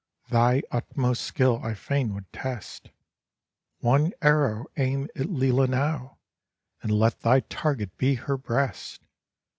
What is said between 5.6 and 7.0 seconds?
now, And